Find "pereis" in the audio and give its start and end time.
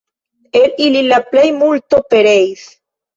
2.15-2.65